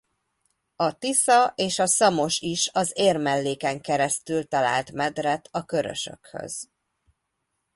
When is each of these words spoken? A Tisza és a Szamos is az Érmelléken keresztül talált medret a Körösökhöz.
A 0.75 0.97
Tisza 0.97 1.53
és 1.55 1.79
a 1.79 1.85
Szamos 1.87 2.39
is 2.39 2.69
az 2.73 2.91
Érmelléken 2.95 3.81
keresztül 3.81 4.43
talált 4.45 4.91
medret 4.91 5.47
a 5.51 5.65
Körösökhöz. 5.65 6.67